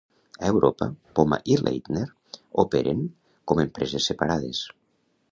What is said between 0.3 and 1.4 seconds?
A Europa, Poma